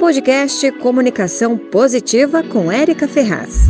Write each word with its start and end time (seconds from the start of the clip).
Podcast 0.00 0.72
Comunicação 0.78 1.58
Positiva 1.58 2.42
com 2.42 2.72
Érica 2.72 3.06
Ferraz. 3.06 3.68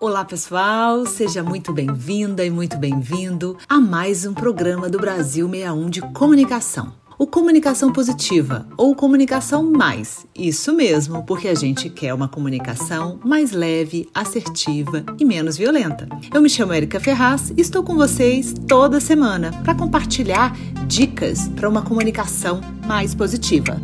Olá, 0.00 0.24
pessoal, 0.24 1.04
seja 1.04 1.42
muito 1.42 1.70
bem-vinda 1.70 2.42
e 2.42 2.50
muito 2.50 2.78
bem-vindo 2.78 3.58
a 3.68 3.78
mais 3.78 4.24
um 4.24 4.32
programa 4.32 4.88
do 4.88 4.98
Brasil 4.98 5.46
61 5.46 5.90
de 5.90 6.00
comunicação 6.14 7.01
o 7.22 7.26
comunicação 7.28 7.92
positiva 7.92 8.66
ou 8.76 8.96
comunicação 8.96 9.62
mais. 9.62 10.26
Isso 10.34 10.72
mesmo, 10.72 11.22
porque 11.22 11.46
a 11.46 11.54
gente 11.54 11.88
quer 11.88 12.12
uma 12.12 12.26
comunicação 12.26 13.20
mais 13.24 13.52
leve, 13.52 14.08
assertiva 14.12 15.04
e 15.20 15.24
menos 15.24 15.56
violenta. 15.56 16.08
Eu 16.34 16.42
me 16.42 16.50
chamo 16.50 16.74
Erika 16.74 16.98
Ferraz 16.98 17.52
e 17.56 17.60
estou 17.60 17.84
com 17.84 17.94
vocês 17.94 18.52
toda 18.66 18.98
semana 18.98 19.52
para 19.62 19.72
compartilhar 19.72 20.52
dicas 20.88 21.46
para 21.46 21.68
uma 21.68 21.82
comunicação 21.82 22.60
mais 22.88 23.14
positiva. 23.14 23.80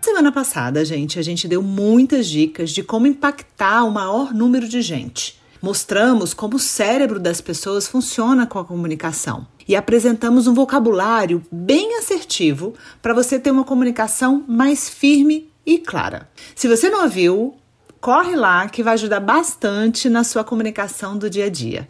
Semana 0.00 0.30
passada, 0.30 0.84
gente, 0.84 1.18
a 1.18 1.22
gente 1.22 1.48
deu 1.48 1.60
muitas 1.60 2.28
dicas 2.28 2.70
de 2.70 2.84
como 2.84 3.08
impactar 3.08 3.82
o 3.82 3.90
maior 3.90 4.32
número 4.32 4.68
de 4.68 4.80
gente. 4.80 5.39
Mostramos 5.62 6.32
como 6.32 6.56
o 6.56 6.60
cérebro 6.60 7.20
das 7.20 7.40
pessoas 7.40 7.86
funciona 7.86 8.46
com 8.46 8.58
a 8.58 8.64
comunicação 8.64 9.46
e 9.68 9.76
apresentamos 9.76 10.46
um 10.46 10.54
vocabulário 10.54 11.44
bem 11.52 11.98
assertivo 11.98 12.74
para 13.02 13.12
você 13.12 13.38
ter 13.38 13.50
uma 13.50 13.64
comunicação 13.64 14.42
mais 14.48 14.88
firme 14.88 15.50
e 15.66 15.78
clara. 15.78 16.30
Se 16.56 16.66
você 16.66 16.88
não 16.88 17.02
ouviu, 17.02 17.54
corre 18.00 18.34
lá 18.36 18.68
que 18.70 18.82
vai 18.82 18.94
ajudar 18.94 19.20
bastante 19.20 20.08
na 20.08 20.24
sua 20.24 20.42
comunicação 20.42 21.18
do 21.18 21.28
dia 21.28 21.44
a 21.44 21.50
dia. 21.50 21.86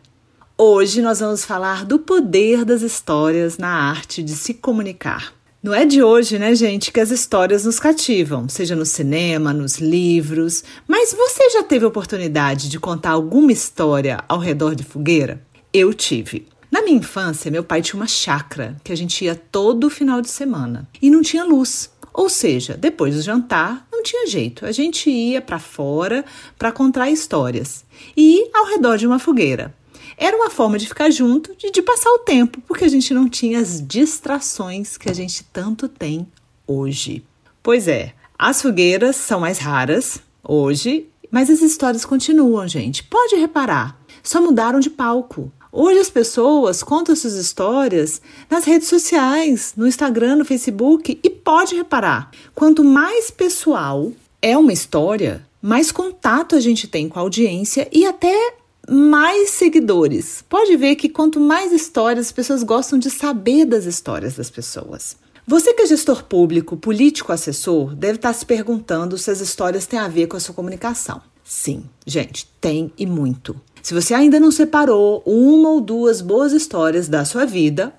Hoje 0.59 1.01
nós 1.01 1.21
vamos 1.21 1.45
falar 1.45 1.85
do 1.85 1.99
poder 1.99 2.65
das 2.65 2.83
histórias 2.83 3.57
na 3.57 3.69
arte 3.69 4.21
de 4.21 4.33
se 4.33 4.53
comunicar. 4.53 5.33
Não 5.63 5.75
é 5.75 5.85
de 5.85 6.03
hoje, 6.03 6.39
né, 6.39 6.55
gente, 6.55 6.91
que 6.91 7.01
as 7.01 7.11
histórias 7.11 7.67
nos 7.67 7.79
cativam, 7.79 8.49
seja 8.49 8.75
no 8.75 8.87
cinema, 8.87 9.53
nos 9.53 9.77
livros. 9.77 10.65
Mas 10.89 11.13
você 11.13 11.51
já 11.51 11.63
teve 11.63 11.85
oportunidade 11.85 12.71
de 12.71 12.81
contar 12.81 13.11
alguma 13.11 13.53
história 13.53 14.25
ao 14.27 14.39
redor 14.39 14.75
de 14.75 14.83
fogueira? 14.83 15.39
Eu 15.71 15.93
tive. 15.93 16.47
Na 16.73 16.81
minha 16.81 16.97
infância, 16.97 17.51
meu 17.51 17.63
pai 17.63 17.83
tinha 17.83 18.01
uma 18.01 18.07
chácara 18.07 18.75
que 18.83 18.91
a 18.91 18.97
gente 18.97 19.23
ia 19.23 19.35
todo 19.35 19.91
final 19.91 20.23
de 20.23 20.31
semana 20.31 20.89
e 21.03 21.11
não 21.11 21.21
tinha 21.21 21.45
luz. 21.45 21.91
Ou 22.11 22.31
seja, 22.31 22.75
depois 22.75 23.15
do 23.15 23.21
jantar, 23.21 23.87
não 23.93 24.03
tinha 24.03 24.27
jeito. 24.27 24.65
A 24.65 24.73
gente 24.73 25.11
ia 25.11 25.43
para 25.43 25.59
fora 25.59 26.25
para 26.59 26.73
contar 26.73 27.11
histórias 27.11 27.85
e 28.17 28.49
ao 28.55 28.65
redor 28.65 28.97
de 28.97 29.07
uma 29.07 29.19
fogueira. 29.19 29.75
Era 30.17 30.37
uma 30.37 30.51
forma 30.51 30.79
de 30.79 30.87
ficar 30.87 31.11
junto 31.11 31.55
e 31.63 31.71
de 31.71 31.83
passar 31.83 32.11
o 32.11 32.19
tempo, 32.19 32.61
porque 32.67 32.85
a 32.85 32.89
gente 32.89 33.13
não 33.15 33.29
tinha 33.29 33.59
as 33.59 33.87
distrações 33.87 34.97
que 34.97 35.11
a 35.11 35.15
gente 35.15 35.45
tanto 35.53 35.89
tem 35.89 36.27
hoje. 36.67 37.25
Pois 37.63 37.89
é, 37.89 38.15
as 38.39 38.63
fogueiras 38.63 39.17
são 39.17 39.41
mais 39.41 39.59
raras 39.59 40.21
hoje, 40.43 41.07
mas 41.31 41.51
as 41.51 41.61
histórias 41.63 42.05
continuam, 42.05 42.67
gente. 42.67 43.05
Pode 43.05 43.37
reparar, 43.37 44.01
só 44.23 44.41
mudaram 44.41 44.81
de 44.81 44.91
palco. 44.91 45.53
Hoje 45.73 46.01
as 46.01 46.11
pessoas 46.11 46.83
contam 46.83 47.15
suas 47.15 47.35
histórias 47.35 48.21
nas 48.51 48.65
redes 48.65 48.89
sociais, 48.89 49.73
no 49.77 49.87
Instagram, 49.87 50.37
no 50.37 50.45
Facebook 50.45 51.21
e 51.23 51.31
pode 51.31 51.77
reparar, 51.77 52.31
quanto 52.55 52.83
mais 52.83 53.31
pessoal 53.31 54.13
é 54.43 54.59
uma 54.59 54.73
história, 54.73 55.47
mais 55.63 55.93
contato 55.93 56.57
a 56.57 56.61
gente 56.61 56.89
tem 56.89 57.09
com 57.09 57.19
a 57.19 57.23
audiência 57.23 57.89
e 57.93 58.05
até 58.05 58.55
mais 58.91 59.51
seguidores. 59.51 60.45
Pode 60.49 60.77
ver 60.77 60.97
que 60.97 61.09
quanto 61.09 61.39
mais 61.39 61.73
histórias, 61.73 62.27
as 62.27 62.33
pessoas 62.33 62.65
gostam 62.65 62.99
de 62.99 63.09
saber 63.09 63.65
das 63.65 63.85
histórias 63.85 64.35
das 64.35 64.51
pessoas. 64.51 65.17
Você 65.47 65.73
que 65.73 65.83
é 65.83 65.87
gestor 65.87 66.25
público, 66.25 66.77
político, 66.77 67.33
assessor, 67.33 67.95
deve 67.95 68.17
estar 68.17 68.33
se 68.33 68.45
perguntando 68.45 69.17
se 69.17 69.31
as 69.31 69.41
histórias 69.41 69.87
têm 69.87 69.99
a 69.99 70.09
ver 70.09 70.27
com 70.27 70.37
a 70.37 70.41
sua 70.41 70.55
comunicação. 70.55 71.21
Sim, 71.45 71.85
gente, 72.07 72.47
tem 72.61 72.93
e 72.99 73.07
muito. 73.07 73.61
Se 73.83 73.95
você 73.95 74.13
ainda 74.13 74.39
não 74.39 74.51
separou 74.51 75.23
uma 75.25 75.71
ou 75.71 75.81
duas 75.81 76.21
boas 76.21 76.53
histórias 76.53 77.09
da 77.09 77.25
sua 77.25 77.47
vida, 77.47 77.95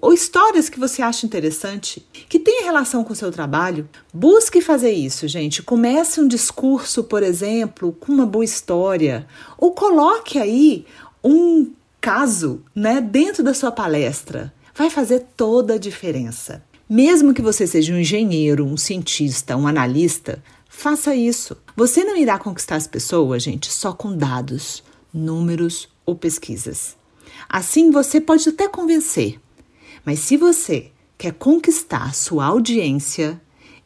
ou, 0.00 0.12
histórias 0.12 0.68
que 0.68 0.78
você 0.78 1.02
acha 1.02 1.26
interessante, 1.26 2.06
que 2.28 2.38
tenha 2.38 2.64
relação 2.64 3.04
com 3.04 3.12
o 3.12 3.16
seu 3.16 3.30
trabalho, 3.30 3.88
busque 4.12 4.60
fazer 4.60 4.92
isso, 4.92 5.28
gente. 5.28 5.62
Comece 5.62 6.20
um 6.20 6.28
discurso, 6.28 7.04
por 7.04 7.22
exemplo, 7.22 7.92
com 7.92 8.12
uma 8.12 8.26
boa 8.26 8.44
história, 8.44 9.26
ou 9.58 9.72
coloque 9.72 10.38
aí 10.38 10.86
um 11.22 11.70
caso 12.00 12.62
né, 12.74 13.00
dentro 13.00 13.42
da 13.42 13.52
sua 13.52 13.70
palestra. 13.70 14.52
Vai 14.74 14.88
fazer 14.88 15.26
toda 15.36 15.74
a 15.74 15.78
diferença. 15.78 16.62
Mesmo 16.88 17.34
que 17.34 17.42
você 17.42 17.66
seja 17.66 17.92
um 17.92 17.98
engenheiro, 17.98 18.64
um 18.64 18.76
cientista, 18.76 19.56
um 19.56 19.66
analista, 19.66 20.42
faça 20.68 21.14
isso. 21.14 21.56
Você 21.76 22.02
não 22.02 22.16
irá 22.16 22.38
conquistar 22.38 22.76
as 22.76 22.86
pessoas, 22.86 23.42
gente, 23.42 23.70
só 23.70 23.92
com 23.92 24.16
dados 24.16 24.82
números 25.12 25.88
ou 26.06 26.16
pesquisas. 26.16 26.96
Assim 27.48 27.90
você 27.90 28.20
pode 28.20 28.48
até 28.48 28.68
convencer, 28.68 29.38
mas 30.04 30.20
se 30.20 30.36
você 30.36 30.90
quer 31.16 31.32
conquistar 31.32 32.14
sua 32.14 32.46
audiência, 32.46 33.40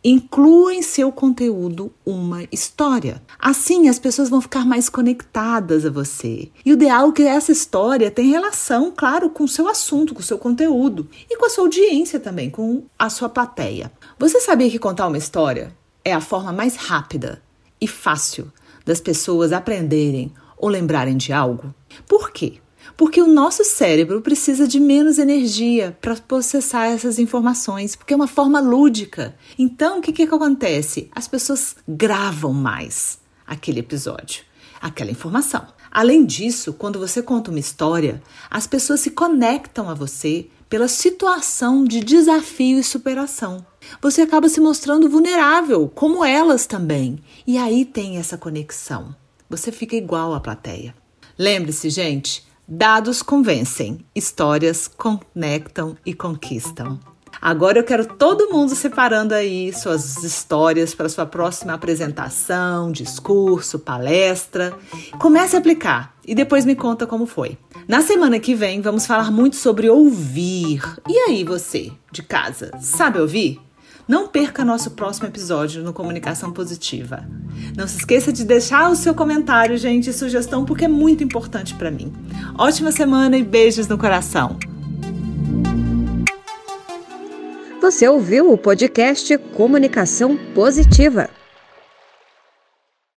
inclua 0.05 0.75
em 0.75 0.83
seu 0.83 1.11
conteúdo 1.11 1.91
uma 2.05 2.45
história. 2.53 3.23
Assim 3.39 3.89
as 3.89 3.99
pessoas 3.99 4.29
vão 4.29 4.41
ficar 4.41 4.67
mais 4.67 4.91
conectadas 4.91 5.87
a 5.87 5.91
você. 5.91 6.51
E 6.65 6.71
o 6.71 6.75
ideal 6.75 7.09
é 7.09 7.13
que 7.13 7.23
essa 7.23 7.51
história 7.51 8.11
tenha 8.11 8.39
relação, 8.39 8.93
claro, 8.95 9.31
com 9.31 9.45
o 9.45 9.49
seu 9.49 9.67
assunto, 9.67 10.13
com 10.13 10.21
o 10.21 10.25
seu 10.25 10.37
conteúdo 10.37 11.09
e 11.31 11.37
com 11.39 11.47
a 11.47 11.51
sua 11.51 11.65
audiência 11.65 12.21
também, 12.21 12.51
com 12.51 12.85
a 12.99 13.09
sua 13.09 13.31
plateia. 13.31 13.91
Você 14.19 14.41
sabia 14.41 14.71
que 14.71 14.79
contar 14.79 15.07
uma 15.07 15.19
história 15.19 15.75
é 16.05 16.13
a 16.13 16.21
forma 16.21 16.53
mais 16.53 16.77
rápida 16.77 17.43
e 17.81 17.89
fácil 17.89 18.53
das 18.85 19.01
pessoas 19.01 19.53
aprenderem 19.53 20.31
ou 20.59 20.69
lembrarem 20.69 21.17
de 21.17 21.33
algo? 21.33 21.75
Por 22.07 22.31
quê? 22.31 22.59
Porque 22.97 23.21
o 23.21 23.27
nosso 23.27 23.65
cérebro 23.65 24.21
precisa 24.21 24.67
de 24.67 24.79
menos 24.79 25.19
energia 25.19 25.97
para 26.01 26.17
processar 26.17 26.87
essas 26.87 27.19
informações, 27.19 27.97
porque 27.97 28.13
é 28.13 28.17
uma 28.17 28.27
forma 28.27 28.61
lúdica. 28.61 29.35
Então, 29.59 29.99
o 29.99 30.01
que, 30.01 30.13
que 30.13 30.23
acontece? 30.23 31.11
As 31.15 31.27
pessoas 31.27 31.77
gravam 31.87 32.53
mais 32.53 33.19
aquele 33.47 33.81
episódio, 33.81 34.45
aquela 34.81 35.11
informação. 35.11 35.67
Além 35.91 36.25
disso, 36.25 36.73
quando 36.73 36.99
você 36.99 37.23
conta 37.23 37.51
uma 37.51 37.61
história, 37.61 38.23
as 38.51 38.67
pessoas 38.67 39.01
se 39.01 39.11
conectam 39.11 39.89
a 39.89 39.95
você 39.95 40.49
pela 40.69 40.89
situação 40.89 41.85
de 41.85 42.01
desafio 42.01 42.79
e 42.79 42.85
superação. 42.85 43.65
Você 44.03 44.23
acaba 44.23 44.49
se 44.49 44.61
mostrando 44.61 45.09
vulnerável, 45.09 45.89
como 45.95 46.25
elas 46.25 46.67
também. 46.67 47.19
E 47.47 47.57
aí 47.57 47.85
tem 47.85 48.19
essa 48.19 48.37
conexão 48.37 49.15
você 49.49 49.71
fica 49.71 49.95
igual 49.95 50.35
à 50.35 50.41
plateia. 50.41 50.95
Lembre-se, 51.39 51.91
gente, 51.91 52.45
dados 52.67 53.23
convencem, 53.23 54.05
histórias 54.15 54.89
conectam 54.89 55.97
e 56.05 56.15
conquistam. 56.15 56.99
Agora 57.41 57.79
eu 57.79 57.85
quero 57.85 58.07
todo 58.07 58.51
mundo 58.51 58.75
separando 58.75 59.35
aí 59.35 59.73
suas 59.73 60.23
histórias 60.25 60.95
para 60.95 61.09
sua 61.09 61.27
próxima 61.27 61.75
apresentação, 61.75 62.91
discurso, 62.91 63.79
palestra. 63.79 64.73
Comece 65.19 65.57
a 65.57 65.59
aplicar 65.59 66.15
e 66.27 66.35
depois 66.35 66.65
me 66.65 66.75
conta 66.75 67.07
como 67.07 67.27
foi. 67.27 67.59
Na 67.87 68.01
semana 68.01 68.39
que 68.41 68.55
vem 68.55 68.81
vamos 68.81 69.07
falar 69.07 69.31
muito 69.31 69.57
sobre 69.57 69.91
ouvir. 69.91 70.81
E 71.09 71.19
aí 71.29 71.45
você, 71.45 71.93
de 72.11 72.23
casa, 72.23 72.71
sabe 72.81 73.19
ouvir? 73.19 73.61
Não 74.07 74.29
perca 74.29 74.65
nosso 74.65 74.91
próximo 74.91 75.27
episódio 75.27 75.83
no 75.83 75.95
Comunicação 75.95 76.53
Positiva. 76.53 77.25
Não 77.75 77.89
se 77.89 77.97
esqueça 77.97 78.31
de 78.31 78.45
deixar 78.45 78.91
o 78.91 78.97
seu 78.97 79.15
comentário, 79.15 79.79
gente, 79.79 80.11
e 80.11 80.13
sugestão, 80.13 80.67
porque 80.67 80.85
é 80.85 80.89
muito 80.89 81.25
importante 81.25 81.75
para 81.75 81.91
mim. 81.91 82.13
Ótima 82.59 82.93
semana 82.93 83.39
e 83.39 83.43
beijos 83.43 83.89
no 83.89 83.97
coração. 83.97 84.59
Você 87.81 88.07
ouviu 88.07 88.53
o 88.53 88.59
podcast 88.59 89.39
Comunicação 89.57 90.37
Positiva. 90.55 91.31